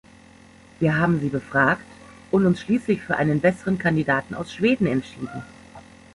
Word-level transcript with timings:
Wir 0.79 0.97
haben 0.97 1.19
sie 1.19 1.29
befragt 1.29 1.83
und 2.31 2.47
uns 2.47 2.59
schließlich 2.61 3.03
für 3.03 3.17
einen 3.17 3.39
besseren 3.39 3.77
Kandidaten 3.77 4.33
aus 4.33 4.51
Schweden 4.51 4.87
entschieden. 4.87 5.43